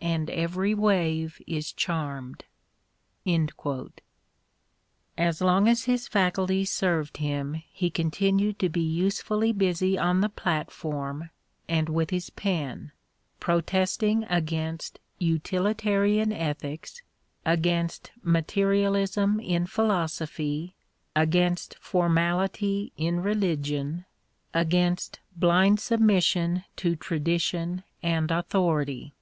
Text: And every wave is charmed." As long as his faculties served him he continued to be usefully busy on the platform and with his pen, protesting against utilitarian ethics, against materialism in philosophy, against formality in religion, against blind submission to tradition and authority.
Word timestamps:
And 0.00 0.30
every 0.30 0.72
wave 0.72 1.42
is 1.48 1.72
charmed." 1.72 2.44
As 5.18 5.40
long 5.40 5.66
as 5.66 5.84
his 5.86 6.06
faculties 6.06 6.70
served 6.70 7.16
him 7.16 7.54
he 7.54 7.90
continued 7.90 8.60
to 8.60 8.68
be 8.68 8.80
usefully 8.82 9.50
busy 9.50 9.98
on 9.98 10.20
the 10.20 10.28
platform 10.28 11.30
and 11.68 11.88
with 11.88 12.10
his 12.10 12.30
pen, 12.30 12.92
protesting 13.40 14.22
against 14.30 15.00
utilitarian 15.18 16.32
ethics, 16.32 17.02
against 17.44 18.12
materialism 18.22 19.40
in 19.40 19.66
philosophy, 19.66 20.76
against 21.16 21.76
formality 21.80 22.92
in 22.96 23.24
religion, 23.24 24.04
against 24.54 25.18
blind 25.34 25.80
submission 25.80 26.62
to 26.76 26.94
tradition 26.94 27.82
and 28.04 28.30
authority. 28.30 29.14